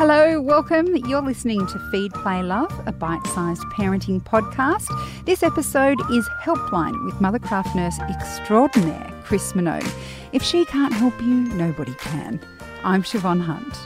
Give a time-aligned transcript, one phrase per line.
[0.00, 0.96] Hello, welcome.
[0.96, 4.88] You're listening to Feed, Play, Love, a bite sized parenting podcast.
[5.26, 9.92] This episode is Helpline with Mothercraft nurse extraordinaire Chris Minogue.
[10.32, 12.40] If she can't help you, nobody can.
[12.82, 13.76] I'm Siobhan Hunt.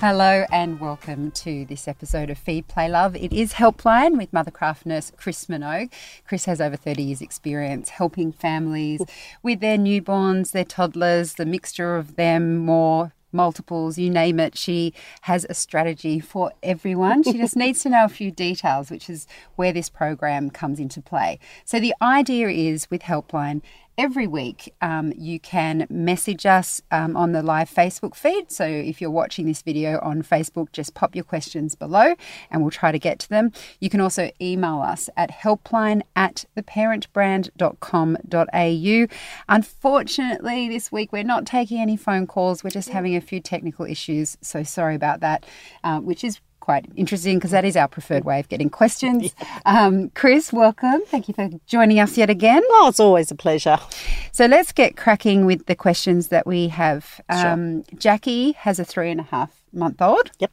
[0.00, 3.14] Hello and welcome to this episode of Feed, Play, Love.
[3.14, 5.92] It is Helpline with Mothercraft nurse Chris Minogue.
[6.26, 9.02] Chris has over 30 years' experience helping families
[9.42, 14.56] with their newborns, their toddlers, the mixture of them, more multiples, you name it.
[14.56, 17.22] She has a strategy for everyone.
[17.22, 19.26] She just needs to know a few details, which is
[19.56, 21.38] where this program comes into play.
[21.64, 23.62] So, the idea is with Helpline,
[23.98, 28.52] every week um, you can message us um, on the live Facebook feed.
[28.52, 32.14] So if you're watching this video on Facebook, just pop your questions below
[32.50, 33.52] and we'll try to get to them.
[33.80, 39.16] You can also email us at helpline at theparentbrand.com.au.
[39.48, 42.62] Unfortunately, this week we're not taking any phone calls.
[42.62, 44.38] We're just having a few technical issues.
[44.40, 45.44] So sorry about that,
[45.82, 46.38] uh, which is
[46.68, 49.34] quite interesting because that is our preferred way of getting questions.
[49.64, 51.02] Um, Chris, welcome.
[51.06, 52.62] Thank you for joining us yet again.
[52.70, 53.78] Oh, it's always a pleasure.
[54.32, 57.20] So let's get cracking with the questions that we have.
[57.28, 57.98] Um, sure.
[57.98, 60.30] Jackie has a three and a half month old.
[60.38, 60.50] Yep.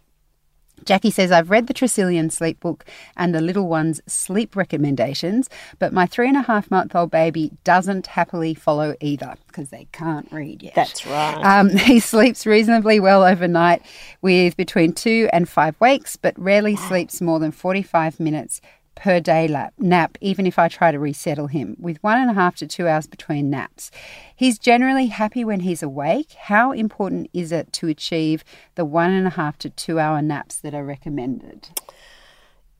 [0.85, 2.85] Jackie says, I've read the Tresillian sleep book
[3.17, 7.51] and the little one's sleep recommendations, but my three and a half month old baby
[7.63, 10.75] doesn't happily follow either because they can't read yet.
[10.75, 11.41] That's right.
[11.43, 13.81] Um, he sleeps reasonably well overnight
[14.21, 18.61] with between two and five wakes, but rarely sleeps more than 45 minutes
[18.95, 22.33] per day lap, nap, even if I try to resettle him, with one and a
[22.33, 23.91] half to two hours between naps.
[24.35, 26.33] He's generally happy when he's awake.
[26.33, 28.43] How important is it to achieve
[28.75, 31.69] the one and a half to two hour naps that are recommended?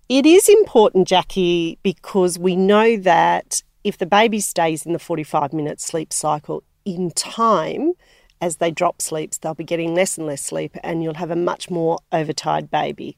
[0.08, 5.54] It is important, Jackie, because we know that if the baby stays in the 45
[5.54, 7.94] minute sleep cycle in time,
[8.42, 11.36] as they drop sleeps, they'll be getting less and less sleep, and you'll have a
[11.36, 13.18] much more overtired baby.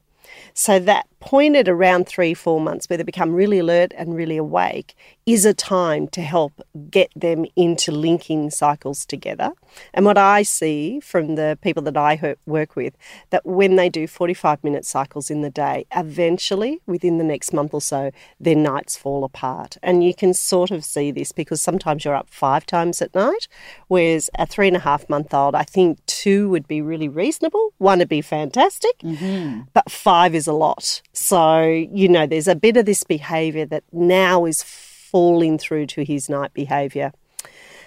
[0.54, 4.36] So that point at around three, four months where they become really alert and really
[4.36, 4.94] awake
[5.28, 6.58] is a time to help
[6.90, 9.50] get them into linking cycles together.
[9.92, 12.96] And what I see from the people that I work with,
[13.28, 17.74] that when they do 45 minute cycles in the day, eventually within the next month
[17.74, 18.10] or so,
[18.40, 19.76] their nights fall apart.
[19.82, 23.48] And you can sort of see this because sometimes you're up five times at night,
[23.88, 27.74] whereas a three and a half month old, I think two would be really reasonable,
[27.76, 29.64] one would be fantastic, mm-hmm.
[29.74, 31.02] but five is a lot.
[31.12, 34.62] So, you know, there's a bit of this behaviour that now is
[35.10, 37.12] falling through to his night behaviour.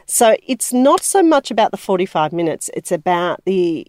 [0.05, 3.87] So it's not so much about the 45 minutes, it's about the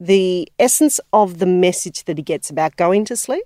[0.00, 3.42] the essence of the message that he gets about going to sleep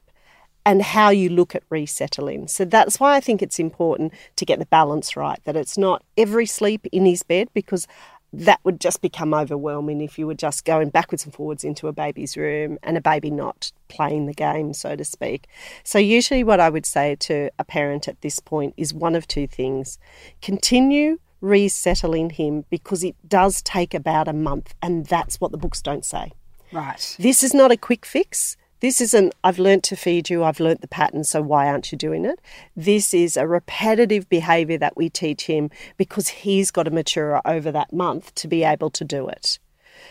[0.64, 2.46] and how you look at resettling.
[2.46, 6.04] So that's why I think it's important to get the balance right, that it's not
[6.16, 7.86] every sleep in his bed because
[8.32, 11.92] that would just become overwhelming if you were just going backwards and forwards into a
[11.92, 15.46] baby's room and a baby not playing the game, so to speak.
[15.84, 19.28] So, usually, what I would say to a parent at this point is one of
[19.28, 19.98] two things
[20.40, 25.82] continue resettling him because it does take about a month, and that's what the books
[25.82, 26.32] don't say.
[26.72, 27.16] Right.
[27.18, 28.56] This is not a quick fix.
[28.82, 31.96] This isn't, I've learnt to feed you, I've learnt the pattern, so why aren't you
[31.96, 32.40] doing it?
[32.74, 37.70] This is a repetitive behaviour that we teach him because he's got to mature over
[37.70, 39.60] that month to be able to do it.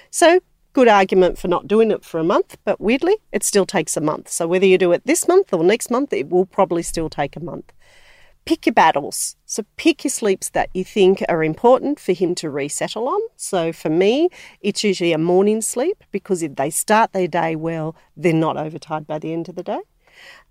[0.10, 0.40] So,
[0.72, 4.02] good argument for not doing it for a month, but weirdly, it still takes a
[4.02, 4.30] month.
[4.30, 7.36] So, whether you do it this month or next month, it will probably still take
[7.36, 7.74] a month
[8.46, 9.36] pick your battles.
[9.46, 13.22] So pick your sleeps that you think are important for him to resettle on.
[13.36, 14.30] So for me,
[14.62, 19.08] it's usually a morning sleep because if they start their day well, they're not overtired
[19.08, 19.82] by the end of the day.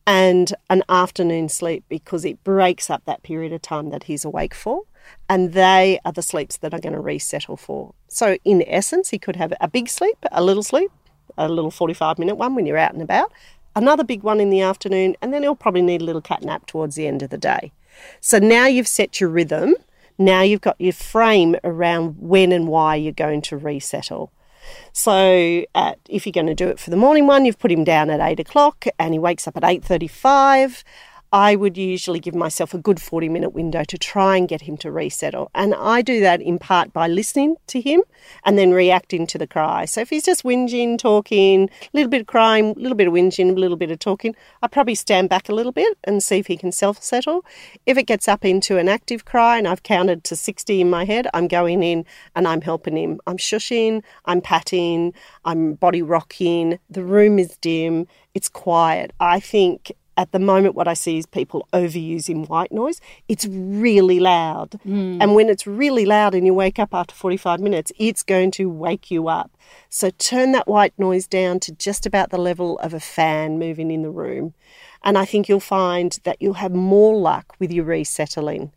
[0.07, 4.55] And an afternoon sleep because it breaks up that period of time that he's awake
[4.55, 4.83] for.
[5.29, 7.95] And they are the sleeps that are going to resettle for.
[8.09, 10.91] So, in essence, he could have a big sleep, a little sleep,
[11.39, 13.33] a little 45 minute one when you're out and about,
[13.81, 16.67] another big one in the afternoon, and then he'll probably need a little cat nap
[16.67, 17.73] towards the end of the day.
[18.21, 19.75] So now you've set your rhythm.
[20.19, 24.31] Now you've got your frame around when and why you're going to resettle.
[24.93, 27.85] So at, if you're going to do it for the morning one, you've put him
[27.85, 30.85] down at eight o'clock and he wakes up at eight thirty-five.
[31.33, 34.77] I would usually give myself a good 40 minute window to try and get him
[34.79, 35.49] to resettle.
[35.55, 38.03] And I do that in part by listening to him
[38.45, 39.85] and then reacting to the cry.
[39.85, 43.15] So if he's just whinging, talking, a little bit of crying, a little bit of
[43.15, 46.39] whinging, a little bit of talking, I probably stand back a little bit and see
[46.39, 47.45] if he can self settle.
[47.87, 51.05] If it gets up into an active cry and I've counted to 60 in my
[51.05, 53.21] head, I'm going in and I'm helping him.
[53.29, 59.13] I'm shushing, I'm patting, I'm body rocking, the room is dim, it's quiet.
[59.21, 63.01] I think at the moment, what I see is people overusing white noise.
[63.27, 64.79] It's really loud.
[64.83, 65.17] Hmm.
[65.19, 68.69] And when it's really loud and you wake up after 45 minutes, it's going to
[68.69, 69.51] wake you up.
[69.89, 73.91] So turn that white noise down to just about the level of a fan moving
[73.91, 74.53] in the room.
[75.03, 78.73] And I think you'll find that you'll have more luck with your resettling.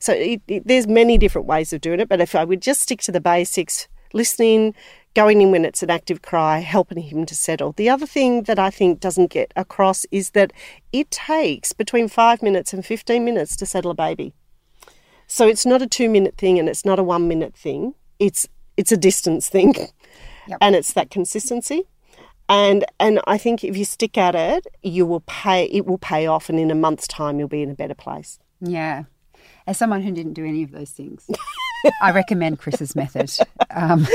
[0.00, 2.80] So it, it, there's many different ways of doing it, but if I would just
[2.80, 4.74] stick to the basics, listening,
[5.14, 7.72] going in when it's an active cry, helping him to settle.
[7.72, 10.52] The other thing that I think doesn't get across is that
[10.92, 14.32] it takes between five minutes and 15 minutes to settle a baby.
[15.26, 17.94] So it's not a two minute thing and it's not a one minute thing.
[18.18, 19.74] It's it's a distance thing.
[20.48, 20.58] Yep.
[20.62, 21.82] And it's that consistency.
[22.48, 26.26] And and I think if you stick at it, you will pay it will pay
[26.26, 28.38] off and in a month's time you'll be in a better place.
[28.58, 29.04] Yeah.
[29.66, 31.28] As someone who didn't do any of those things,
[32.02, 33.30] I recommend Chris's method.
[33.70, 34.06] Um,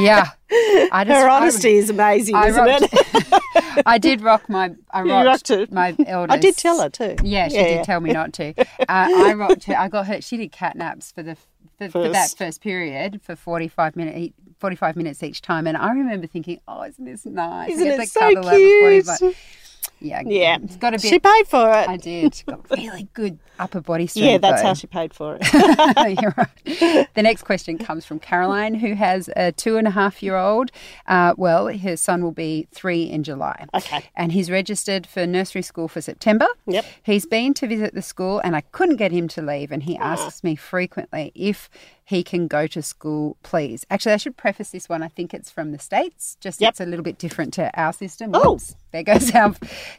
[0.00, 0.30] yeah.
[0.50, 3.82] I Her I- honesty is amazing, I isn't rocked- it?
[3.86, 4.72] I did rock my.
[4.90, 6.36] I rocked, rocked my eldest.
[6.36, 7.16] I did tell her too.
[7.22, 7.82] Yeah, she Yeah, did yeah.
[7.82, 8.54] tell me not to.
[8.80, 9.76] Uh, I rocked her.
[9.76, 10.20] I got her.
[10.20, 11.36] She did cat naps for the
[11.78, 12.60] for, for that First.
[12.60, 14.32] period for forty five minute.
[14.60, 18.20] 45 minutes each time and I remember thinking oh isn't this nice Isn't it so
[18.34, 19.36] her cute?
[20.04, 20.58] 45 yeah Yeah.
[20.62, 21.88] it's got a bit She paid for it.
[21.88, 24.68] I did got really good upper body strength yeah, that's though.
[24.68, 25.52] how she paid for it.
[26.20, 27.08] You're right.
[27.14, 30.72] The next question comes from Caroline, who has a two and a half year old.
[31.06, 33.66] Uh, well, her son will be three in July.
[33.72, 34.04] Okay.
[34.16, 36.46] And he's registered for nursery school for September.
[36.66, 36.84] Yep.
[37.04, 39.70] He's been to visit the school, and I couldn't get him to leave.
[39.70, 39.86] And Ah.
[39.86, 41.70] he asks me frequently if
[42.06, 43.86] he can go to school, please.
[43.90, 45.02] Actually, I should preface this one.
[45.02, 46.70] I think it's from the States, just Yep.
[46.70, 48.32] it's a little bit different to our system.
[48.34, 48.54] Oh.
[48.54, 48.76] Oops.
[48.92, 49.54] There goes our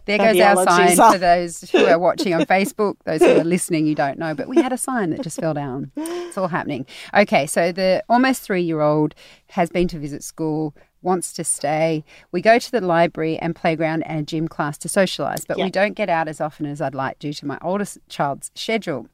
[0.05, 2.97] there goes our sign are- for those who are watching on Facebook.
[3.05, 5.53] Those who are listening, you don't know, but we had a sign that just fell
[5.55, 5.91] down.
[5.97, 6.85] It's all happening.
[7.13, 9.15] Okay, so the almost three year old
[9.49, 10.75] has been to visit school.
[11.01, 12.03] Wants to stay.
[12.31, 15.93] We go to the library and playground and gym class to socialise, but we don't
[15.93, 19.07] get out as often as I'd like due to my oldest child's schedule.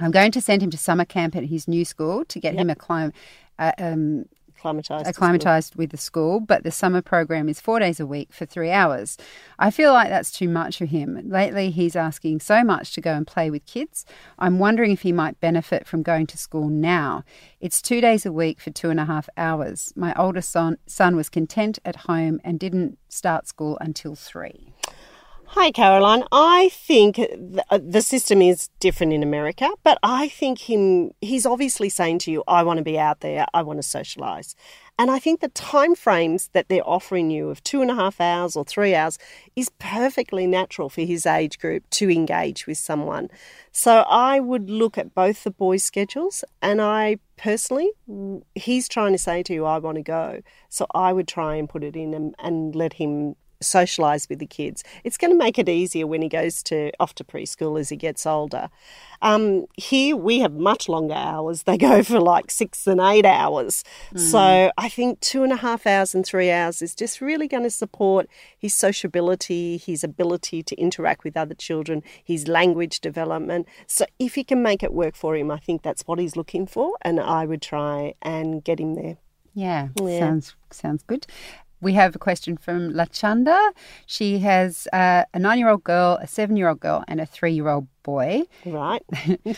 [0.00, 2.68] I'm going to send him to summer camp at his new school to get him
[2.68, 3.12] acclim-
[3.58, 4.26] uh, um,
[4.58, 5.06] Acclimatized.
[5.06, 8.70] acclimatized with the school, but the summer program is four days a week for three
[8.70, 9.18] hours.
[9.58, 11.20] I feel like that's too much for him.
[11.28, 14.06] Lately, he's asking so much to go and play with kids.
[14.38, 17.22] I'm wondering if he might benefit from going to school now.
[17.60, 19.92] It's two days a week for two and a half hours.
[19.94, 24.72] My oldest son, son was content at home and didn't start school until three.
[25.50, 26.24] Hi, Caroline.
[26.32, 27.38] I think th-
[27.70, 32.32] uh, the system is different in America, but I think him he's obviously saying to
[32.32, 33.46] you, "I want to be out there.
[33.54, 34.54] I want to socialise."
[34.98, 38.20] And I think the time frames that they're offering you of two and a half
[38.20, 39.18] hours or three hours
[39.54, 43.28] is perfectly natural for his age group to engage with someone.
[43.72, 47.90] So I would look at both the boys' schedules, and I personally,
[48.54, 51.68] he's trying to say to you, "I want to go." So I would try and
[51.68, 54.84] put it in and, and let him socialize with the kids.
[55.04, 57.96] It's going to make it easier when he goes to off to preschool as he
[57.96, 58.68] gets older.
[59.22, 61.62] Um, here we have much longer hours.
[61.62, 63.82] They go for like six and eight hours.
[64.16, 67.62] So I think two and a half hours and three hours is just really going
[67.62, 73.66] to support his sociability, his ability to interact with other children, his language development.
[73.86, 76.66] So if he can make it work for him, I think that's what he's looking
[76.66, 79.16] for, and I would try and get him there.
[79.54, 80.18] Yeah, Yeah.
[80.18, 81.26] sounds sounds good.
[81.86, 83.70] We have a question from Lachanda.
[84.06, 88.42] She has uh, a nine-year-old girl, a seven-year-old girl, and a three-year-old boy.
[88.64, 89.04] Right?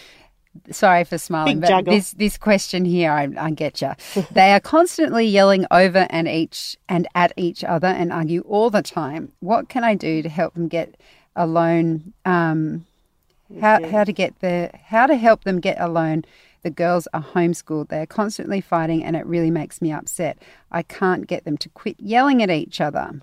[0.70, 1.94] Sorry for smiling, Big but juggle.
[1.94, 3.92] this this question here, I, I get you.
[4.32, 8.82] they are constantly yelling over and each and at each other and argue all the
[8.82, 9.32] time.
[9.40, 11.00] What can I do to help them get
[11.34, 12.12] alone?
[12.26, 12.84] Um,
[13.58, 16.26] how how to get the how to help them get alone?
[16.62, 17.88] The girls are homeschooled.
[17.88, 20.38] They are constantly fighting, and it really makes me upset.
[20.70, 23.20] I can't get them to quit yelling at each other.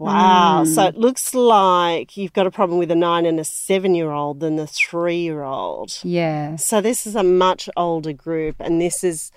[0.00, 0.64] Wow.
[0.64, 0.72] Hmm.
[0.72, 4.10] So it looks like you've got a problem with a nine and a seven year
[4.10, 5.98] old than the three year old.
[6.02, 9.30] Yeah, So this is a much older group, and this is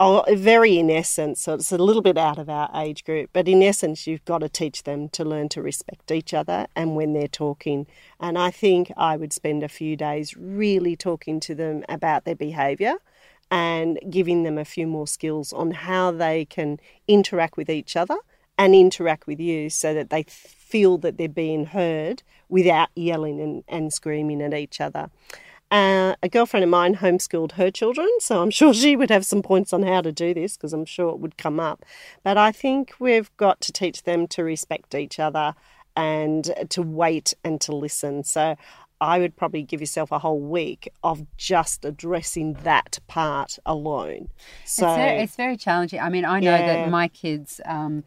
[0.00, 1.42] oh, very in essence.
[1.42, 4.38] So it's a little bit out of our age group, but in essence, you've got
[4.38, 7.86] to teach them to learn to respect each other and when they're talking.
[8.20, 12.36] And I think I would spend a few days really talking to them about their
[12.36, 12.94] behaviour
[13.50, 18.16] and giving them a few more skills on how they can interact with each other
[18.58, 23.64] and interact with you so that they feel that they're being heard without yelling and,
[23.68, 25.10] and screaming at each other.
[25.70, 29.42] Uh, a girlfriend of mine homeschooled her children, so I'm sure she would have some
[29.42, 31.84] points on how to do this because I'm sure it would come up.
[32.22, 35.54] But I think we've got to teach them to respect each other
[35.94, 38.24] and to wait and to listen.
[38.24, 38.56] So
[39.00, 44.30] I would probably give yourself a whole week of just addressing that part alone.
[44.64, 46.00] So it's, very, it's very challenging.
[46.00, 46.66] I mean, I know Yeah.
[46.66, 48.04] that my kids, um,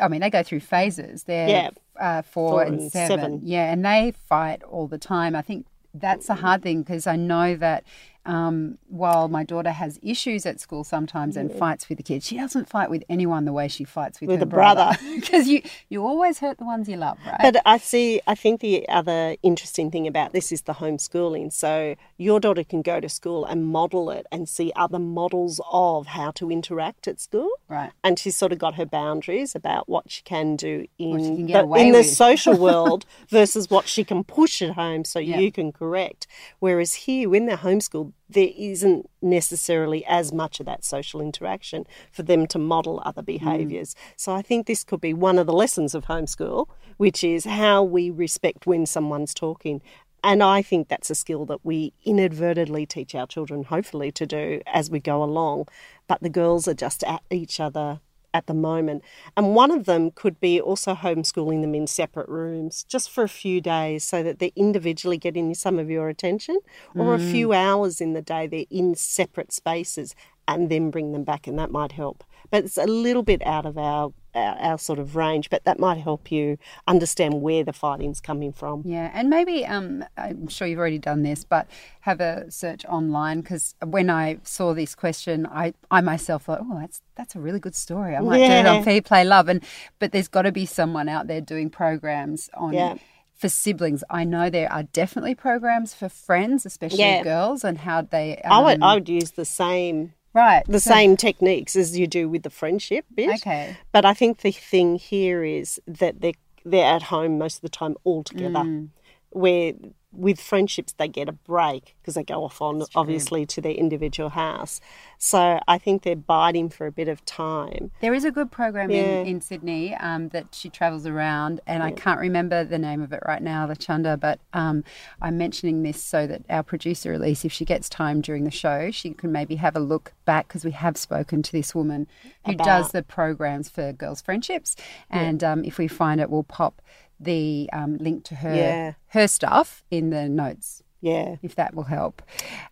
[0.00, 1.24] I mean, they go through phases.
[1.24, 1.70] They're Yeah.
[2.00, 3.18] uh, four, Four and, seven.
[3.20, 3.40] seven.
[3.42, 5.34] Yeah, and they fight all the time.
[5.36, 7.84] I think that's a hard thing because I know that
[8.24, 12.36] um, while my daughter has issues at school sometimes and fights with the kids, she
[12.36, 14.92] doesn't fight with anyone the way she fights with, With her a brother.
[15.14, 17.38] Because you you always hurt the ones you love, right?
[17.40, 21.52] But I see, I think the other interesting thing about this is the homeschooling.
[21.52, 26.06] So your daughter can go to school and model it and see other models of
[26.06, 27.50] how to interact at school.
[27.68, 27.90] right.
[28.04, 31.74] And she's sort of got her boundaries about what she can do in, can the,
[31.74, 35.38] in the social world versus what she can push at home so Yeah.
[35.40, 36.26] you can correct.
[36.60, 42.22] Whereas here, when they're homeschooled, there isn't necessarily as much of that social interaction for
[42.22, 43.26] them to model other hmm.
[43.26, 43.94] behaviours.
[44.16, 47.82] So I think this could be one of the lessons of homeschool, which is how
[47.82, 49.82] we respect when someone's talking.
[50.24, 54.60] And I think that's a skill that we inadvertently teach our children, hopefully, to do
[54.66, 55.66] as we go along.
[56.06, 58.00] But the girls are just at each other
[58.34, 59.02] at the moment.
[59.36, 63.28] And one of them could be also homeschooling them in separate rooms just for a
[63.28, 66.58] few days so that they're individually getting some of your attention,
[66.94, 67.56] or a few mm.
[67.56, 70.14] hours in the day they're in separate spaces
[70.48, 72.24] and then bring them back, and that might help.
[72.50, 75.78] But it's a little bit out of our, our, our sort of range, but that
[75.78, 78.82] might help you understand where the fighting's coming from.
[78.84, 81.66] Yeah, and maybe um, I'm sure you've already done this, but
[82.00, 86.78] have a search online because when I saw this question, I, I myself thought, oh,
[86.80, 88.16] that's that's a really good story.
[88.16, 88.82] I might do it on Yeah.
[88.82, 89.62] Feed, Play, Love, and
[89.98, 92.72] but there's got to be someone out there doing programs on.
[92.74, 92.94] Yeah.
[93.34, 97.24] For siblings, I know there are definitely programs for friends, especially Yeah.
[97.24, 98.40] girls, and how they.
[98.44, 102.06] I would um, I would use the same right the so- same techniques as you
[102.06, 103.34] do with the friendship bit.
[103.40, 103.76] Okay.
[103.92, 106.32] But I think the thing here is that they're,
[106.64, 108.60] they're at home most of the time all together.
[108.60, 108.88] Mm.
[109.30, 109.72] Where
[110.12, 114.30] with friendships they get a break because they go off on obviously to their individual
[114.30, 114.80] house.
[115.18, 117.92] So I think they're biding for a bit of time.
[118.00, 119.20] There is a good program Yeah.
[119.20, 123.12] in, in Sydney um, that she travels around, and I can't remember the name of
[123.12, 124.82] it right now, Lachanda, but um,
[125.20, 128.90] I'm mentioning this so that our producer, Elise, if she gets time during the show,
[128.90, 132.08] she can maybe have a look back because we have spoken to this woman
[132.44, 134.74] who does the programs for girls' friendships.
[135.08, 136.82] And um, if we find it, we'll pop
[137.24, 138.92] the um, link to her Yeah.
[139.08, 141.36] her stuff in the notes Yeah.
[141.42, 142.22] if that will help.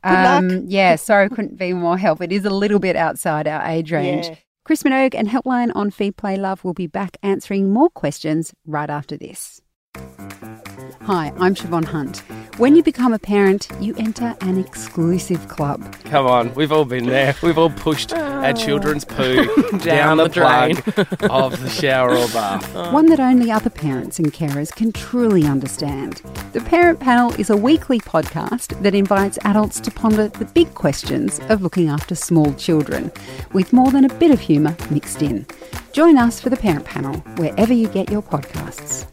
[0.04, 2.20] Um, yeah, sorry, couldn't be more help.
[2.20, 4.26] It is a little bit outside our age range.
[4.28, 4.34] Yeah.
[4.64, 8.90] Chris Minogue and Helpline on Feed Play Love will be back answering more questions right
[8.90, 9.60] after this.
[9.96, 12.22] Hi, I'm Siobhan Hunt.
[12.56, 15.96] When you become a parent, you enter an exclusive club.
[16.04, 17.34] Come on, we've all been there.
[17.42, 19.46] We've all pushed our children's poo
[19.78, 20.76] down, the the, drain.
[21.30, 22.74] of the shower or bath.
[22.92, 26.22] One that only other parents and carers can truly understand.
[26.52, 31.40] The Parent Panel is a weekly podcast that invites adults to ponder the big questions
[31.48, 33.10] of looking after small children,
[33.52, 35.46] with more than a bit of humour mixed in.
[35.92, 39.09] Join us for the Parent Panel wherever you get your podcasts.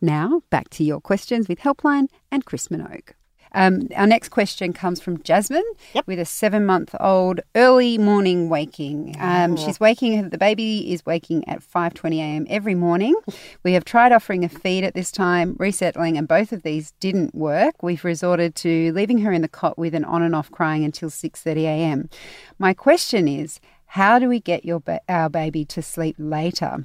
[0.00, 3.10] Now, back to your questions with Helpline and Chris Minogue.
[3.52, 5.64] Um, our next question comes from Jasmine
[5.94, 6.06] Yep.
[6.06, 9.16] with a seven month old early morning waking.
[9.18, 12.46] Um, She's waking, the baby is waking at 5.20 a.m.
[12.50, 13.16] every morning.
[13.64, 17.34] We have tried offering a feed at this time, resettling, and both of these didn't
[17.34, 17.82] work.
[17.82, 21.08] We've resorted to leaving her in the cot with an on and off crying until
[21.08, 22.10] 6.30 a.m.
[22.58, 26.84] My question is, how do we get your ba- our baby to sleep later?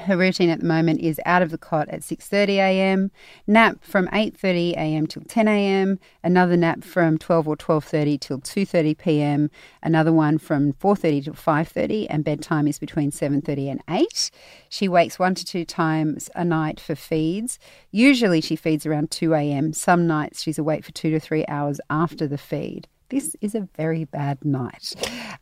[0.00, 3.10] Her routine at the moment is out of the cot at 6:30 a.m.,
[3.46, 5.06] nap from 8:30 a.m.
[5.06, 9.50] till 10 a.m., another nap from 12 or 12:30 till 2:30 p.m.,
[9.82, 14.30] another one from 4:30 till 5:30, and bedtime is between 7:30 and 8.
[14.68, 17.58] She wakes one to two times a night for feeds.
[17.90, 19.72] Usually she feeds around 2 a.m.
[19.72, 22.86] Some nights she's awake for 2 to 3 hours after the feed.
[23.10, 24.92] This is a very bad night.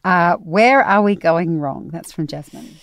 [0.04, 1.88] Uh, where are we going wrong?
[1.88, 2.76] That's from Jasmine.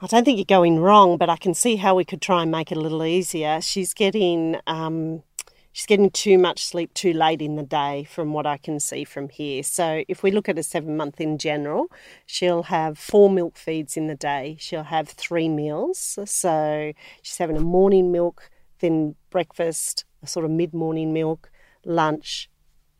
[0.00, 2.52] I don't think you're going wrong, but I can see how we could try and
[2.52, 3.60] make it a little easier.
[3.60, 5.24] She's getting um,
[5.72, 9.02] she's getting too much sleep too late in the day, from what I can see
[9.02, 9.64] from here.
[9.64, 11.88] So if we look at a seven month in general,
[12.26, 14.56] she'll have four milk feeds in the day.
[14.60, 16.16] She'll have three meals.
[16.26, 21.50] So she's having a morning milk, then breakfast, a sort of mid morning milk,
[21.84, 22.48] lunch,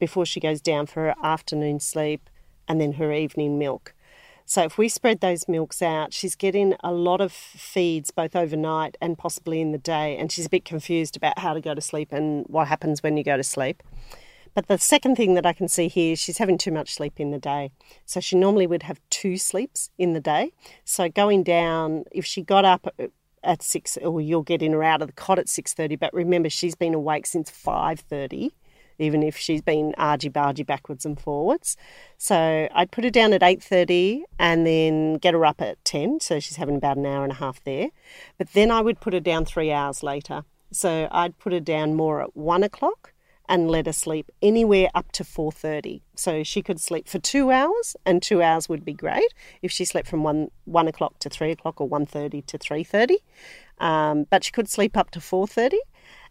[0.01, 2.29] before she goes down for her afternoon sleep,
[2.67, 3.95] and then her evening milk.
[4.49, 8.97] So if we spread those milks out, she's getting a lot of feeds both overnight
[8.99, 11.83] and possibly in the day, and she's a bit confused about how to go to
[11.83, 13.83] sleep and what happens when you go to sleep.
[14.55, 17.21] But the second thing that I can see here is she's having too much sleep
[17.21, 17.73] in the day.
[18.07, 20.53] So she normally would have two sleeps in the day.
[20.83, 22.89] So going down, if she got up
[23.45, 25.95] at six, or you'll get in her out of the cot at six thirty.
[25.95, 28.53] But remember, she's been awake since five thirty
[28.99, 31.77] even if she's been argy bargy backwards and forwards.
[32.17, 36.41] So I'd put her down at 8.30 and then get her up at 10, so
[36.41, 37.89] she's having about an hour and a half there.
[38.37, 40.45] But then I would put her down three hours later.
[40.71, 43.13] So I'd put her down more at 1 o'clock
[43.49, 47.97] and let her sleep anywhere up to 4.30 so she could sleep for two hours
[48.05, 51.53] and two hours would be great if she slept from 1, 1 o'clock to 3
[51.53, 53.17] o'clock or 1.30 to 3.30
[53.83, 55.77] um, but she could sleep up to 4.30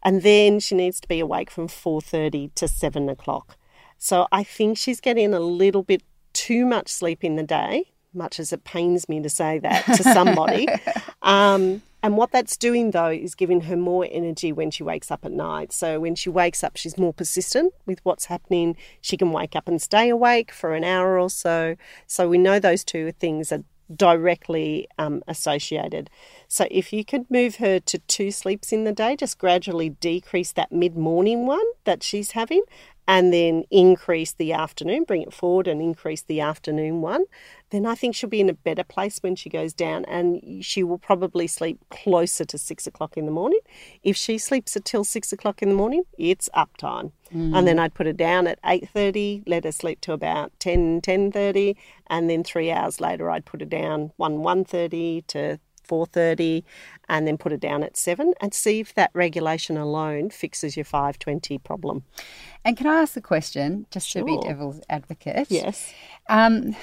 [0.03, 3.57] and then she needs to be awake from 4.30 to 7 o'clock
[3.97, 8.39] so i think she's getting a little bit too much sleep in the day much
[8.39, 10.67] as it pains me to say that to somebody
[11.21, 15.25] um, and what that's doing, though, is giving her more energy when she wakes up
[15.25, 15.73] at night.
[15.73, 18.77] So when she wakes up, she's more persistent with what's happening.
[19.01, 21.75] She can wake up and stay awake for an hour or so.
[22.05, 23.63] So we know those two things are
[23.93, 26.09] directly um, associated.
[26.47, 30.51] So if you could move her to two sleeps in the day, just gradually decrease
[30.53, 32.63] that mid morning one that she's having
[33.07, 37.23] and then increase the afternoon, bring it forward and increase the afternoon one,
[37.69, 40.83] then I think she'll be in a better place when she goes down and she
[40.83, 43.59] will probably sleep closer to six o'clock in the morning.
[44.03, 47.13] If she sleeps until six o'clock in the morning, it's up time.
[47.33, 47.57] Mm.
[47.57, 51.75] And then I'd put her down at 8.30, let her sleep to about 10, 10.30,
[52.07, 56.63] and then three hours later I'd put her down 1, 1.30 to 4.30
[57.09, 60.85] and then put it down at 7 and see if that regulation alone fixes your
[60.85, 62.03] 520 problem.
[62.65, 64.21] And can I ask a question, just sure.
[64.21, 65.47] to be devil's advocate?
[65.49, 65.93] Yes.
[66.29, 66.75] Um,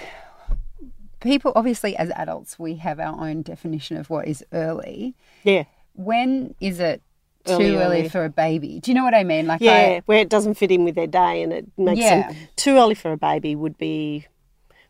[1.20, 5.14] people, obviously, as adults, we have our own definition of what is early.
[5.42, 5.64] Yeah.
[5.94, 7.02] When is it
[7.44, 8.80] too early, early, early, for a baby.
[8.80, 9.46] Do you know what I mean?
[9.46, 12.28] Like, yeah, I, where it doesn't fit in with their day, and it makes yeah.
[12.28, 14.26] them too early for a baby would be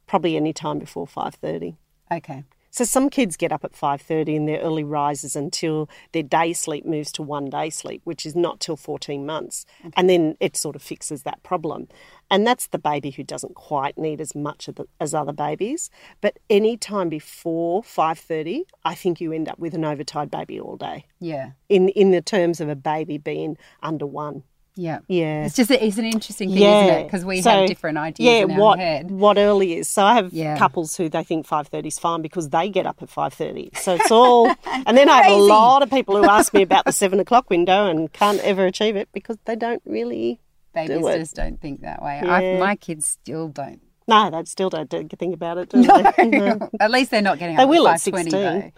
[0.06, 1.76] probably any time before five thirty.
[2.12, 2.44] Okay.
[2.74, 6.84] So some kids get up at 5:30 in their early rises until their day sleep
[6.84, 9.64] moves to one day sleep, which is not till 14 months.
[9.82, 9.92] Okay.
[9.96, 11.86] And then it sort of fixes that problem.
[12.32, 15.88] And that's the baby who doesn't quite need as much as other babies.
[16.20, 20.76] But any time before 5:30, I think you end up with an overtired baby all
[20.76, 21.06] day.
[21.20, 21.52] Yeah.
[21.68, 24.42] In in the terms of a baby being under 1.
[24.76, 25.44] Yeah, yeah.
[25.44, 26.84] It's just it's an interesting thing, yeah.
[26.84, 27.04] isn't it?
[27.04, 29.10] Because we so, have different ideas yeah, in what, head.
[29.10, 29.88] What early is?
[29.88, 30.58] So I have yeah.
[30.58, 33.70] couples who they think five thirty is fine because they get up at five thirty.
[33.74, 34.48] So it's all.
[34.66, 37.50] and then I have a lot of people who ask me about the seven o'clock
[37.50, 40.40] window and can't ever achieve it because they don't really.
[40.74, 42.18] Babies do just don't think that way.
[42.18, 43.80] I, my kids still don't.
[44.08, 45.68] No, they still don't think about it.
[45.68, 46.70] Do no, no.
[46.80, 47.56] at least they're not getting.
[47.56, 48.72] Up they will at sixteen.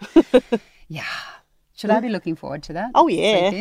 [0.87, 1.03] yeah.
[1.77, 2.89] Should I be looking forward to that?
[2.95, 3.51] Oh, yeah.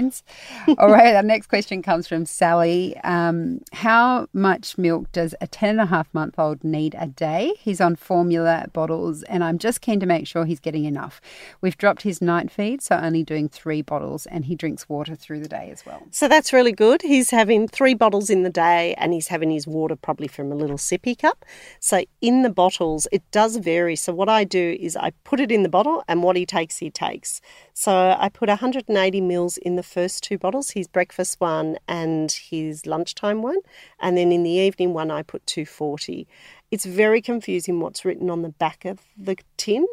[0.79, 1.15] All right.
[1.15, 2.97] Our next question comes from Sally.
[3.05, 7.53] Um, how much milk does a 10 and a half month old need a day?
[7.59, 11.21] He's on formula bottles, and I'm just keen to make sure he's getting enough.
[11.61, 15.41] We've dropped his night feed, so only doing three bottles, and he drinks water through
[15.41, 16.01] the day as well.
[16.11, 17.03] So that's really good.
[17.03, 20.55] He's having three bottles in the day, and he's having his water probably from a
[20.55, 21.45] little sippy cup.
[21.81, 23.95] So in the bottles, it does vary.
[23.95, 26.79] So what I do is I put it in the bottle, and what he takes,
[26.79, 27.43] he takes.
[27.75, 32.87] So I put 180 mils in the first two bottles, his breakfast one and his
[32.87, 33.59] lunchtime one.
[33.99, 36.27] And then in the evening one, I put 240.
[36.71, 39.87] It's very confusing what's written on the back of the tin.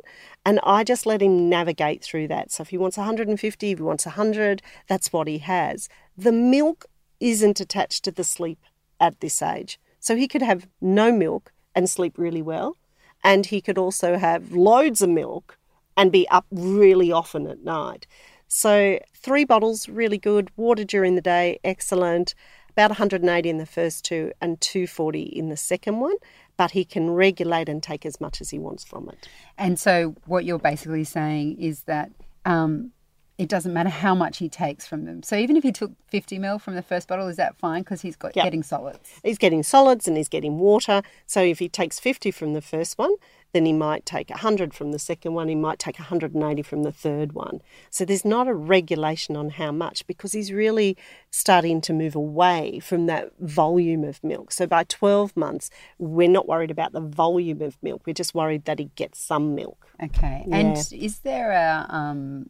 [0.45, 2.51] And I just let him navigate through that.
[2.51, 5.87] So if he wants 150, if he wants 100, that's what he has.
[6.17, 6.85] The milk
[7.19, 8.59] isn't attached to the sleep
[8.99, 9.79] at this age.
[9.99, 12.77] So he could have no milk and sleep really well.
[13.23, 15.57] And he could also have loads of milk
[15.97, 18.07] and be up really often at night.
[18.47, 20.51] So, three bottles, really good.
[20.55, 22.35] Water during the day, excellent.
[22.69, 26.15] About 180 in the first two and 240 in the second one.
[26.55, 29.27] But he can regulate and take as much as he wants from it.
[29.57, 32.11] And so, what you're basically saying is that
[32.45, 32.91] um,
[33.37, 35.23] it doesn't matter how much he takes from them.
[35.23, 38.01] So even if he took 50 ml from the first bottle, is that fine because
[38.01, 38.45] he's got yep.
[38.45, 39.19] getting solids?
[39.23, 41.01] He's getting solids and he's getting water.
[41.25, 43.15] So if he takes 50 from the first one,
[43.53, 46.91] then he might take 100 from the second one, he might take 180 from the
[46.91, 47.61] third one.
[47.89, 50.97] So there's not a regulation on how much because he's really
[51.29, 54.51] starting to move away from that volume of milk.
[54.51, 58.65] So by 12 months, we're not worried about the volume of milk, we're just worried
[58.65, 59.87] that he gets some milk.
[60.03, 60.43] Okay.
[60.47, 60.55] Yeah.
[60.57, 61.85] And is there a.
[61.89, 62.49] Um,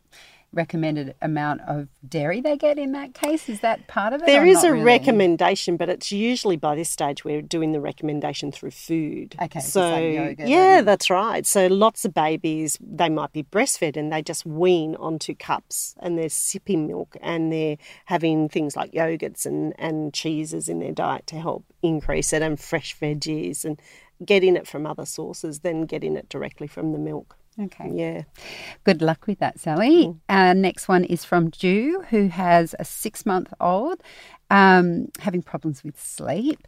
[0.53, 3.49] recommended amount of dairy they get in that case?
[3.49, 4.27] Is that part of it?
[4.27, 4.83] There is a really?
[4.83, 9.35] recommendation, but it's usually by this stage we're doing the recommendation through food.
[9.41, 11.45] Okay, so like yeah, that's right.
[11.45, 16.17] So lots of babies they might be breastfed and they just wean onto cups and
[16.17, 21.27] they're sipping milk and they're having things like yogurts and and cheeses in their diet
[21.27, 23.81] to help increase it and fresh veggies and
[24.23, 27.37] getting it from other sources than getting it directly from the milk.
[27.59, 27.91] Okay.
[27.93, 28.23] Yeah.
[28.83, 30.07] Good luck with that, Sally.
[30.07, 30.19] Mm.
[30.29, 34.01] Our next one is from Jew, who has a six month old.
[34.53, 36.59] Um, having problems with sleep.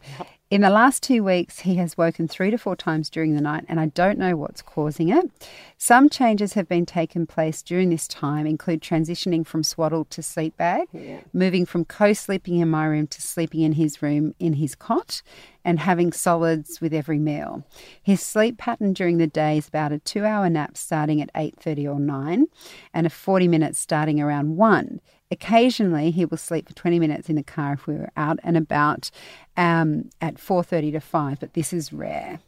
[0.52, 3.66] In the last two weeks, he has woken three to four times during the night,
[3.68, 5.32] and I don't know what's causing it.
[5.78, 10.58] Some changes have been taken place during this time, include transitioning from swaddle to sleep
[10.58, 10.88] bag,
[11.34, 15.22] moving from co-sleeping in my room to sleeping in his room in his cot,
[15.64, 17.64] and having solids with every meal.
[18.02, 21.88] His sleep pattern during the day is about a two-hour nap starting at eight thirty
[21.88, 22.48] or nine,
[22.94, 25.02] and a forty minutes starting around one.
[25.32, 28.56] Occasionally, he will sleep for 20 minutes in the car if we were out and
[28.56, 29.10] about
[29.58, 32.40] um, at 4.30 to 5, but this is rare.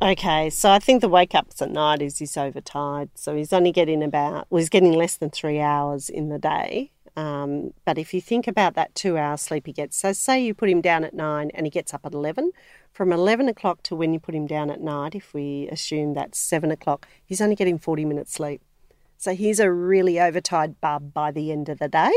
[0.00, 3.10] Okay, so I think the wake ups at night is he's overtired.
[3.14, 6.90] So he's only getting about, well, he's getting less than three hours in the day.
[7.14, 10.54] Um, but if you think about that two hour sleep he gets, so say you
[10.54, 12.52] put him down at nine and he gets up at 11,
[12.92, 16.38] from 11 o'clock to when you put him down at night, if we assume that's
[16.38, 18.62] seven o'clock, he's only getting 40 minutes sleep.
[19.22, 22.10] So he's a really overtired bub by the end of the day,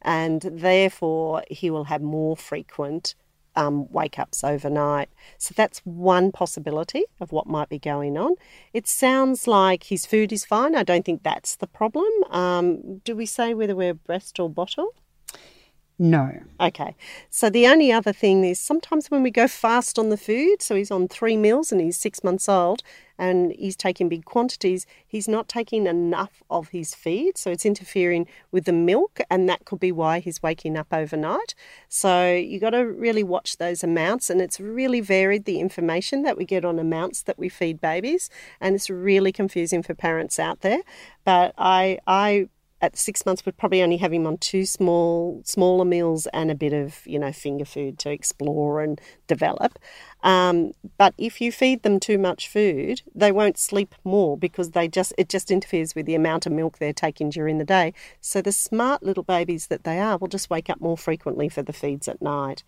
[0.00, 3.14] and therefore he will have more frequent
[3.56, 5.10] um, wake ups overnight.
[5.36, 8.36] So that's one possibility of what might be going on.
[8.72, 10.74] It sounds like his food is fine.
[10.74, 12.08] I don't think that's the problem.
[12.30, 14.94] Um, do we say whether we're breast or bottle?
[15.98, 16.40] No.
[16.58, 16.94] Okay.
[17.28, 20.74] So the only other thing is sometimes when we go fast on the food, so
[20.74, 22.82] he's on three meals and he's six months old
[23.18, 27.38] and he's taking big quantities, he's not taking enough of his feed.
[27.38, 31.54] So it's interfering with the milk and that could be why he's waking up overnight.
[31.88, 36.36] So you've got to really watch those amounts and it's really varied the information that
[36.36, 38.28] we get on amounts that we feed babies
[38.60, 40.80] and it's really confusing for parents out there.
[41.24, 42.48] But I I
[42.82, 46.54] at six months we'd probably only have him on two small smaller meals and a
[46.54, 49.78] bit of you know finger food to explore and develop.
[50.22, 54.88] Um, but if you feed them too much food they won't sleep more because they
[54.88, 57.94] just it just interferes with the amount of milk they're taking during the day.
[58.20, 61.62] So the smart little babies that they are will just wake up more frequently for
[61.62, 62.62] the feeds at night.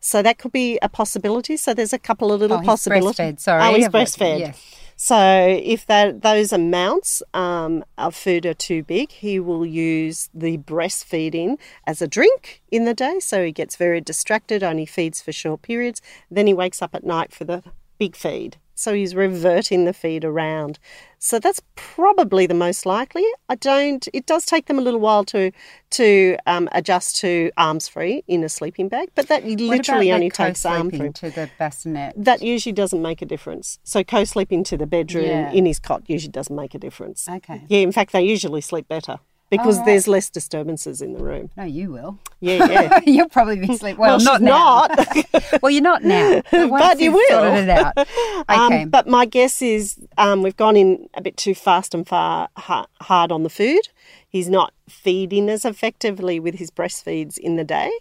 [0.00, 1.56] So that could be a possibility.
[1.56, 3.62] So there's a couple of little Oh, possibilities breastfed, sorry.
[3.62, 4.38] oh he's breastfed.
[4.40, 4.80] Yes.
[4.96, 10.58] So if that those amounts um, of food are too big, he will use the
[10.58, 13.20] breastfeeding as a drink in the day.
[13.20, 16.00] So he gets very distracted, only feeds for short periods.
[16.30, 17.62] Then he wakes up at night for the
[17.98, 18.56] big feed.
[18.74, 20.78] So he's reverting the feed around.
[21.18, 23.24] So that's probably the most likely.
[23.48, 24.06] I don't.
[24.12, 25.52] It does take them a little while to
[25.90, 30.66] to um, adjust to arms free in a sleeping bag, but that literally only takes
[30.66, 32.12] arm free to the bassinet.
[32.16, 33.78] that usually doesn't make a difference.
[33.84, 35.50] So co-sleeping to the bedroom Yeah.
[35.52, 37.28] in his cot usually doesn't make a difference.
[37.28, 37.62] Okay.
[37.68, 39.18] Yeah, in fact, they usually sleep better
[39.50, 39.86] because right.
[39.86, 41.50] there's less disturbances in the room.
[41.56, 42.18] No, you will.
[42.40, 43.00] Yeah, yeah.
[43.06, 43.98] You'll probably be asleep.
[43.98, 45.62] Well, Well, not not.
[45.62, 46.42] well, you're not now.
[46.50, 47.54] But, But you sorted will.
[47.54, 48.08] it out.
[48.48, 52.48] Um, but my guess is um, we've gone in a bit too fast and far
[52.56, 53.88] ha- hard on the food.
[54.28, 57.92] He's not feeding as effectively with his breastfeeds in the day,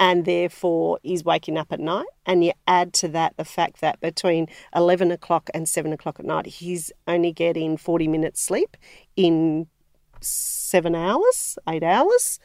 [0.00, 2.06] and therefore he's waking up at night.
[2.24, 6.26] And you add to that the fact that between 11 o'clock and 7 o'clock at
[6.26, 8.76] night, he's only getting 40 minutes sleep
[9.14, 9.68] in
[10.26, 12.38] seven hours, eight hours,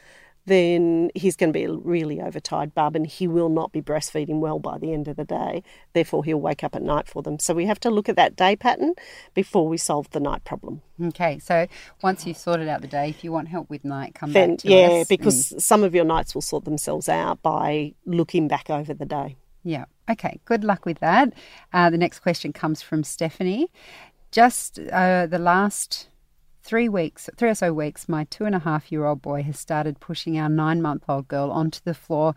[0.44, 4.40] then he's going to be a really overtired bub and he will not be breastfeeding
[4.40, 5.62] well by the end of the day.
[5.92, 7.38] Therefore, he'll wake up at night for them.
[7.38, 8.94] So we have to look at that day pattern
[9.34, 10.82] before we solve the night problem.
[11.00, 11.66] Okay, so
[12.02, 14.58] once you've sorted out the day, if you want help with night, come Then, back
[14.60, 15.08] to yeah, us.
[15.08, 19.36] because some of your nights will sort themselves out by looking back over the day.
[19.62, 19.84] Yeah.
[20.10, 20.40] Okay.
[20.44, 21.32] Good luck with that.
[21.72, 23.70] Uh, the next question comes from Stephanie.
[24.32, 26.08] Just uh, the last
[26.62, 29.58] three weeks, three or so weeks, my two and a half year old boy has
[29.58, 32.34] started pushing our nine month old girl onto the floor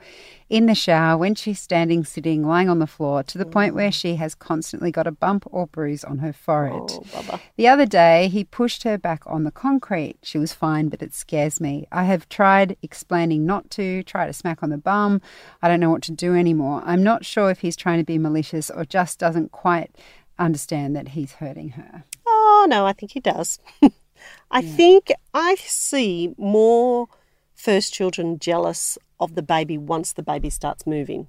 [0.50, 3.92] in the shower when she's standing, sitting, lying on the floor to the point where
[3.92, 6.82] she has constantly got a bump or bruise on her forehead.
[6.92, 10.18] Oh, The other day, he pushed her back on the concrete.
[10.24, 11.88] She was fine, but it scares me.
[11.92, 15.22] I have tried explaining not to, try to smack on the bum.
[15.62, 16.82] I don't know what to do anymore.
[16.86, 19.96] I'm not sure if he's trying to be malicious or just doesn't quite
[20.40, 22.04] understand that he's hurting her.
[22.28, 23.60] Oh, no, I think he does.
[24.52, 27.08] I think I see more
[27.54, 31.28] first children jealous of the baby once the baby starts moving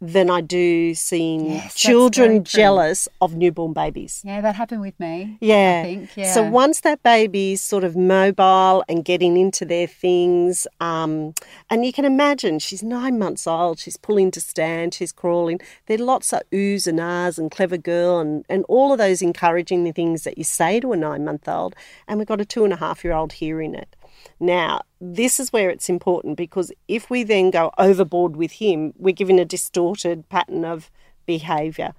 [0.00, 4.22] than I do seeing Yes, children jealous of newborn babies.
[4.24, 5.38] Yeah, that happened with me.
[5.40, 5.82] Yeah.
[5.84, 6.16] I think.
[6.16, 6.32] Yeah.
[6.32, 11.34] So once that baby's sort of mobile and getting into their things, um,
[11.68, 15.60] and you can imagine she's nine months old, she's pulling to stand, she's crawling.
[15.86, 19.20] There are lots of oohs and ahs and clever girl and, and all of those
[19.22, 21.74] encouraging things that you say to a nine month old.
[22.06, 23.96] And we've got a two and a half year old hearing it.
[24.40, 29.14] Now, this is where it's important because if we then go overboard with him, we're
[29.14, 30.90] given a distorted pattern of
[31.26, 31.94] behaviour.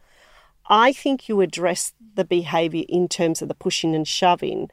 [0.67, 4.69] I think you address the behaviour in terms of the pushing and shoving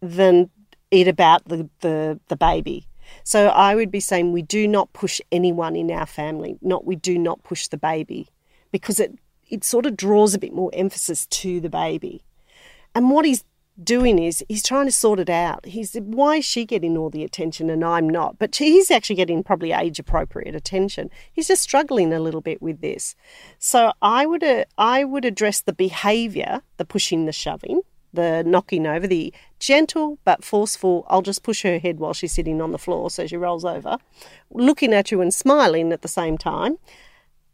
[0.00, 0.50] than
[0.90, 2.86] it about the, the, the baby.
[3.24, 6.58] So I would be saying we do not push anyone in our family.
[6.60, 8.28] Not we do not push the baby
[8.70, 9.18] because it
[9.50, 12.22] it sort of draws a bit more emphasis to the baby.
[12.94, 13.44] And what he's
[13.82, 15.66] doing is he's trying to sort it out.
[15.66, 18.38] He's why is she getting all the attention and I'm not?
[18.38, 21.10] But he's actually getting probably age appropriate attention.
[21.32, 23.14] He's just struggling a little bit with this.
[23.58, 28.86] So I would uh, I would address the behaviour, the pushing, the shoving, the knocking
[28.86, 31.06] over, the gentle but forceful.
[31.08, 33.98] I'll just push her head while she's sitting on the floor so she rolls over,
[34.50, 36.78] looking at you and smiling at the same time.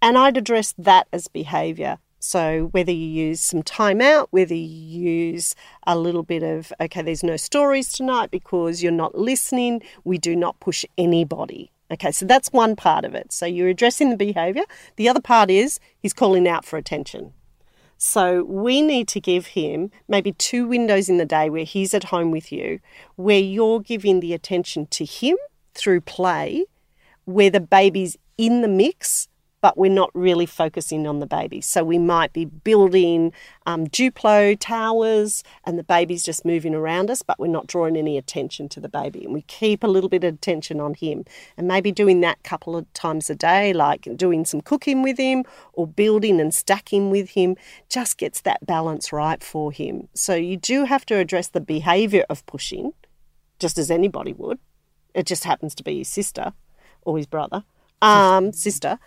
[0.01, 1.99] And I'd address that as behaviour.
[2.25, 5.55] So whether you use some time out, whether you use
[5.87, 10.35] a little bit of, okay, there's no stories tonight because you're not listening, we do
[10.35, 11.71] not push anybody.
[11.91, 13.31] Okay, so that's one part of it.
[13.31, 14.65] So you're addressing the behaviour.
[14.97, 17.35] The other part is he's calling out for attention.
[17.99, 22.05] So we need to give him maybe two windows in the day where he's at
[22.05, 22.81] home with you,
[23.17, 25.37] where you're giving the attention to him
[25.75, 26.65] through play,
[27.27, 29.29] where the baby's in the mix
[29.65, 31.59] but we're not really focusing on the baby.
[31.63, 33.33] So we might be building
[33.65, 38.19] um, Duplo towers and the baby's just moving around us, but we're not drawing any
[38.19, 39.25] attention to the baby.
[39.25, 41.25] And we keep a little bit of attention on him
[41.57, 45.17] and maybe doing that a couple of times a day, like doing some cooking with
[45.17, 47.57] him or building and stacking with him,
[47.89, 50.09] just gets that balance right for him.
[50.13, 52.93] So you do have to address the behavior of pushing,
[53.59, 54.59] just as anybody would.
[55.15, 56.53] It just happens to be his sister
[57.01, 57.65] or his brother,
[58.03, 58.99] um, sister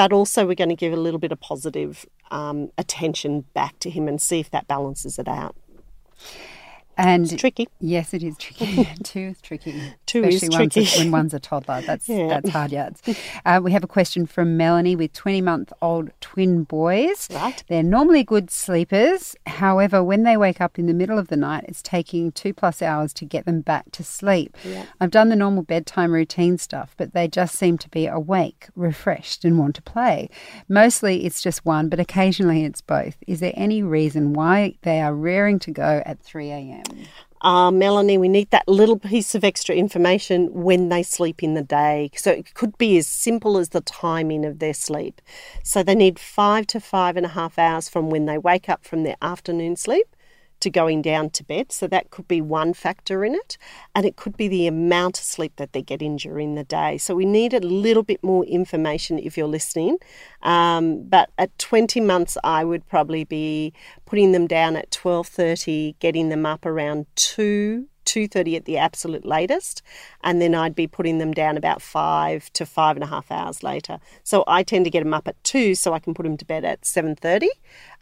[0.00, 3.90] but also we're going to give a little bit of positive um, attention back to
[3.90, 5.54] him and see if that balances it out.
[7.00, 7.68] And it's tricky.
[7.80, 8.88] Yes, it is tricky.
[9.02, 9.74] Two is tricky.
[10.06, 10.82] Two is tricky.
[10.82, 11.80] A, when one's a toddler.
[11.86, 12.28] That's yeah.
[12.28, 13.02] that's hard yards.
[13.44, 17.28] Uh, we have a question from Melanie with 20 month old twin boys.
[17.32, 17.62] Right.
[17.68, 19.34] They're normally good sleepers.
[19.46, 22.82] However, when they wake up in the middle of the night, it's taking two plus
[22.82, 24.56] hours to get them back to sleep.
[24.64, 24.86] Yeah.
[25.00, 29.44] I've done the normal bedtime routine stuff, but they just seem to be awake, refreshed,
[29.44, 30.28] and want to play.
[30.68, 33.16] Mostly it's just one, but occasionally it's both.
[33.26, 36.82] Is there any reason why they are raring to go at 3 a.m.?
[37.42, 41.62] Uh, Melanie, we need that little piece of extra information when they sleep in the
[41.62, 42.10] day.
[42.14, 45.22] So it could be as simple as the timing of their sleep.
[45.62, 48.84] So they need five to five and a half hours from when they wake up
[48.84, 50.06] from their afternoon sleep
[50.60, 51.72] to going down to bed.
[51.72, 53.58] So that could be one factor in it.
[53.94, 56.98] And it could be the amount of sleep that they get in during the day.
[56.98, 59.98] So we need a little bit more information if you're listening.
[60.42, 63.72] Um, but at 20 months, I would probably be
[64.06, 69.82] putting them down at 12.30, getting them up around 2 2.30 at the absolute latest
[70.24, 73.62] and then i'd be putting them down about five to five and a half hours
[73.62, 74.00] later.
[74.24, 76.44] So i tend to get them up at 2 so i can put them to
[76.44, 77.46] bed at 7.30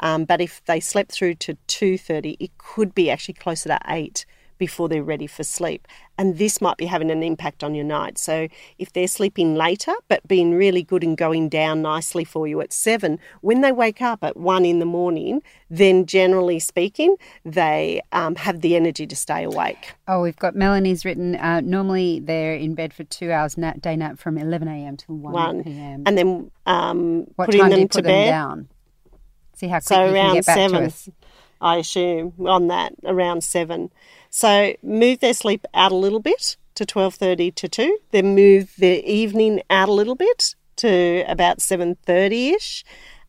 [0.00, 4.24] um, but if they slept through to 2.30 it could be actually closer to 8
[4.58, 5.86] before they're ready for sleep.
[6.16, 8.18] And this might be having an impact on your night.
[8.18, 12.60] So if they're sleeping later, but being really good and going down nicely for you
[12.60, 18.02] at seven, when they wake up at one in the morning, then generally speaking, they
[18.12, 19.94] um, have the energy to stay awake.
[20.08, 21.36] Oh, we've got Melanie's written.
[21.36, 24.96] Uh, normally they're in bed for two hours nap, day nap from 11 a.m.
[24.96, 26.02] to 1, 1 p.m.
[26.06, 28.26] And then um, what putting time them you to put bed.
[28.26, 28.68] them down?
[29.54, 30.92] See how quick so you around can get back seven.
[31.60, 33.90] I assume on that around seven.
[34.38, 37.98] So move their sleep out a little bit to twelve thirty to two.
[38.12, 42.84] Then move their evening out a little bit to about seven thirty ish.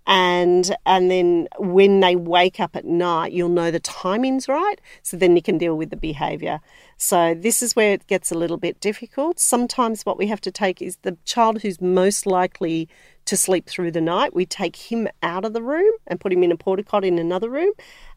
[0.06, 4.80] And and then when they wake up at night, you'll know the timing's right.
[5.02, 6.60] So then you can deal with the behaviour.
[6.98, 9.40] So this is where it gets a little bit difficult.
[9.40, 12.88] Sometimes what we have to take is the child who's most likely
[13.30, 14.34] to sleep through the night.
[14.34, 17.20] We take him out of the room and put him in a porta cot in
[17.20, 17.74] another room.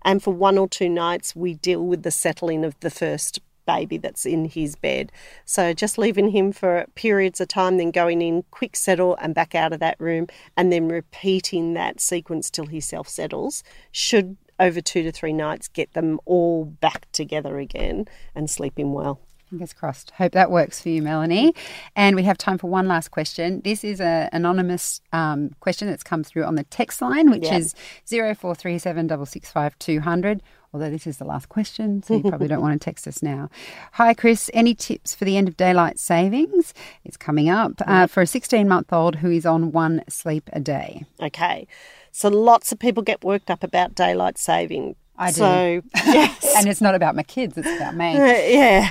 [0.06, 3.98] And for one or two nights, we deal with the settling of the first baby
[3.98, 5.12] that's in his bed.
[5.44, 9.54] So just leaving him for periods of time, then going in, quick settle, and back
[9.54, 14.80] out of that room, and then repeating that sequence till he self settles should over
[14.80, 19.20] two to three nights get them all back together again and sleeping well.
[19.52, 20.12] Fingers crossed.
[20.12, 21.54] Hope that works for you, Melanie.
[21.94, 23.60] And we have time for one last question.
[23.60, 27.74] This is an anonymous um, question that's come through on the text line, which is
[28.06, 30.42] 0437 665 200.
[30.72, 33.50] Although this is the last question, so you probably don't want to text us now.
[33.92, 34.50] Hi, Chris.
[34.54, 36.72] Any tips for the end of daylight savings?
[37.04, 40.60] It's coming up uh, for a 16 month old who is on one sleep a
[40.60, 41.04] day.
[41.20, 41.66] Okay.
[42.10, 44.96] So lots of people get worked up about daylight saving.
[45.18, 45.34] I do.
[45.34, 46.54] So, yes.
[46.56, 48.16] And it's not about my kids, it's about me.
[48.16, 48.90] Uh, yeah.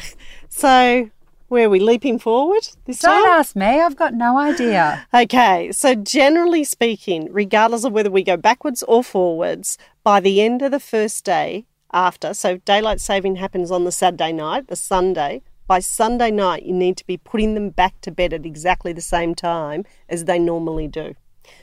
[0.54, 1.10] So,
[1.48, 3.40] where are we leaping forward this Don't time?
[3.40, 3.66] ask me.
[3.66, 5.08] I've got no idea.
[5.14, 10.62] Okay, so generally speaking, regardless of whether we go backwards or forwards, by the end
[10.62, 15.42] of the first day after, so daylight saving happens on the Saturday night, the Sunday,
[15.68, 19.02] by Sunday night, you need to be putting them back to bed at exactly the
[19.02, 21.16] same time as they normally do.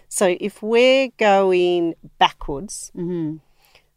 [0.09, 3.37] So if we're going backwards, mm-hmm.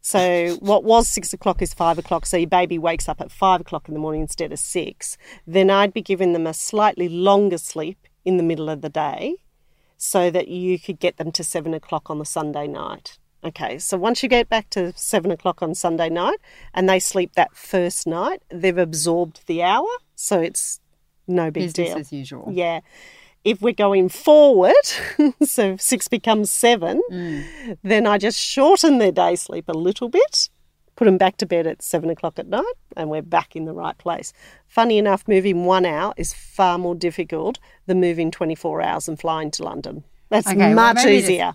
[0.02, 2.26] So what was six o'clock is five o'clock.
[2.26, 5.16] So your baby wakes up at five o'clock in the morning instead of six.
[5.46, 9.36] Then I'd be giving them a slightly longer sleep in the middle of the day
[9.96, 13.18] so that you could get them to seven o'clock on the Sunday night.
[13.44, 16.38] Okay, so once you get back to seven o'clock on Sunday night
[16.74, 20.80] and they sleep that first night, they've absorbed the hour, so it's
[21.28, 21.98] no big Business deal.
[21.98, 22.48] as usual.
[22.52, 22.80] Yeah.
[23.44, 24.74] If we're going forward,
[25.42, 27.02] so six becomes seven,
[27.82, 30.48] then I just shorten their day sleep a little bit,
[30.94, 33.72] put them back to bed at seven o'clock at night, and we're back in the
[33.72, 34.32] right place.
[34.68, 39.50] Funny enough, moving one hour is far more difficult than moving 24 hours and flying
[39.52, 40.04] to London.
[40.28, 41.52] That's Okay, well, much just- easier.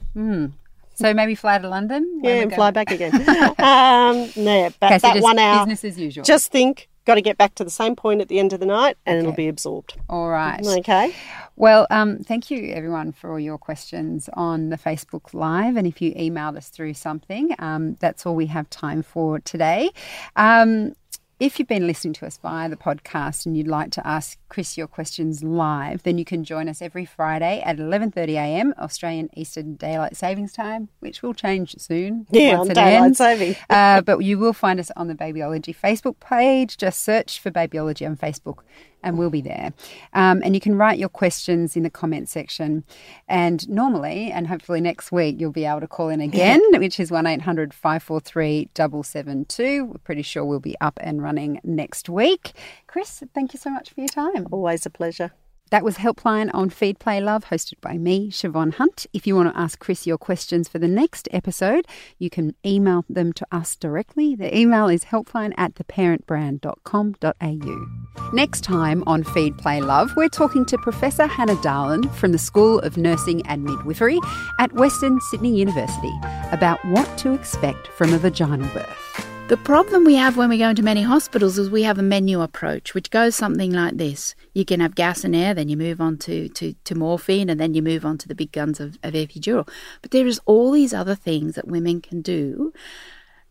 [0.96, 2.22] So maybe fly to London.
[2.24, 3.14] Yeah, and fly back again.
[3.60, 6.24] um, yeah, but Okay, so that one hour, business as usual.
[6.26, 8.66] just think, got to get back to the same point at the end of the
[8.66, 9.98] night, and it'll be absorbed.
[10.10, 10.64] All right.
[10.64, 11.16] Okay.
[11.56, 15.78] Well, um, thank you everyone for all your questions on the Facebook Live.
[15.78, 19.90] And if you emailed us through something, um, that's all we have time for today.
[20.36, 20.94] Um,
[21.40, 24.76] if you've been listening to us via the podcast and you'd like to ask Chris
[24.76, 30.16] your questions live, then you can join us every Friday at 11.30am Australian Eastern Daylight
[30.16, 32.26] Savings Time, which will change soon.
[32.32, 33.18] Yeah, on daylight ends.
[33.20, 33.56] saving.
[33.70, 36.76] uh, but you will find us on the Babyology Facebook page.
[36.76, 38.60] Just search for Babyology on Facebook
[39.08, 39.74] and we'll be there.
[40.14, 42.84] Um, and you can write your questions in the comment section.
[43.28, 47.10] And normally, and hopefully next week, you'll be able to call in again, which is
[47.10, 49.86] 1 800 543 772.
[49.86, 52.52] We're pretty sure we'll be up and running next week.
[52.88, 54.48] Chris, thank you so much for your time.
[54.52, 55.32] Always a pleasure.
[55.70, 59.06] That was Helpline on Feed Play Love, hosted by me, Siobhan Hunt.
[59.12, 61.86] If you want to ask Chris your questions for the next episode,
[62.20, 64.34] you can email them to us directly.
[64.34, 68.34] The email is helpline at theparentbrand.com.au.
[68.34, 72.80] Next time on Feed Play Love, we're talking to Professor Hannah Dahlen from the School
[72.80, 74.20] of Nursing and Midwifery
[74.60, 76.14] at Western Sydney University
[76.54, 79.37] about what to expect from a vaginal birth.
[79.48, 82.42] The problem we have when we go into many hospitals is we have a menu
[82.42, 84.36] approach, which goes something like this.
[84.54, 87.58] You can have gas and air, then you move on to, to, to morphine, and
[87.58, 89.66] then you move on to the big guns of, of epidural.
[90.02, 92.74] But there is all these other things that women can do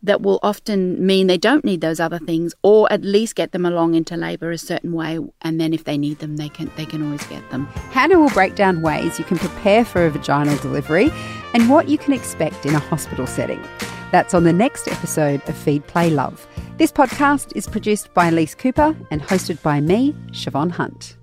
[0.03, 3.65] that will often mean they don't need those other things, or at least get them
[3.65, 6.85] along into labour a certain way, and then if they need them, they can they
[6.85, 7.65] can always get them.
[7.89, 11.09] Hannah will break down ways you can prepare for a vaginal delivery
[11.55, 13.59] and what you can expect in a hospital setting.
[14.11, 16.47] That's on the next episode of Feed Play Love.
[16.77, 21.16] This podcast is produced by Elise Cooper and hosted by me, Siobhan Hunt.